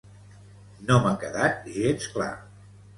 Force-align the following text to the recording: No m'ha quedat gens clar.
No 0.89 0.97
m'ha 1.05 1.13
quedat 1.27 1.71
gens 1.79 2.13
clar. 2.19 2.35